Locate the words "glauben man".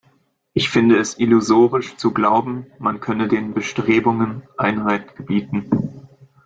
2.11-3.01